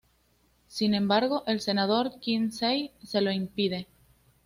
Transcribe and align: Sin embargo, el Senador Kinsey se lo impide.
Sin 0.65 0.95
embargo, 0.95 1.43
el 1.45 1.59
Senador 1.61 2.19
Kinsey 2.19 2.89
se 3.03 3.21
lo 3.21 3.31
impide. 3.31 3.87